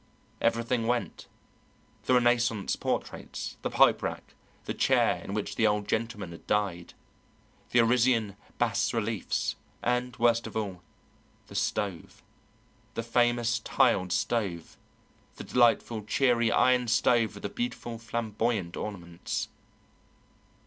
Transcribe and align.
Everything 0.41 0.87
went 0.87 1.27
the 2.05 2.15
Renaissance 2.15 2.75
portraits, 2.75 3.57
the 3.61 3.69
pipe 3.69 4.01
rack, 4.01 4.33
the 4.65 4.73
chair 4.73 5.21
in 5.23 5.35
which 5.35 5.55
the 5.57 5.67
Old 5.67 5.87
Gentleman 5.87 6.31
had 6.31 6.47
died, 6.47 6.95
the 7.69 7.83
Assyrian 7.83 8.35
bas 8.57 8.95
reliefs 8.95 9.55
and, 9.83 10.17
worst 10.17 10.47
of 10.47 10.57
all, 10.57 10.81
the 11.45 11.53
stove, 11.53 12.23
the 12.95 13.03
famous 13.03 13.59
tiled 13.59 14.11
stove, 14.11 14.75
the 15.35 15.43
delightful 15.43 16.03
cheery 16.03 16.51
iron 16.51 16.87
stove 16.87 17.35
with 17.35 17.43
the 17.43 17.49
beautified 17.49 18.01
flamboyant 18.01 18.75
ornaments. 18.75 19.49